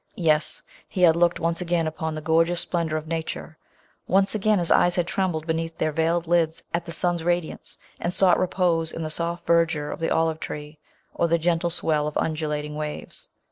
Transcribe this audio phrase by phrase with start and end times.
[0.17, 0.63] Yes!
[0.89, 3.59] he had looked once again upon the gor geous splendour of nature!
[4.07, 8.11] Once again his eyes had trembled beneath their veiled lids, at the sun's radiance, and
[8.11, 10.79] sought repose in the soft verdure of the olive tree,
[11.13, 13.29] or the gentle swell of undulating waves.